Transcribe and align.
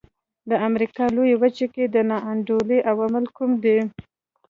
د 0.49 0.51
امریکا 0.67 1.03
لویه 1.15 1.35
وچه 1.43 1.67
کې 1.73 1.83
د 1.87 1.95
نا 2.09 2.17
انډولۍ 2.31 2.79
عوامل 2.91 3.25
کوم 3.37 3.51
دي. 3.63 3.79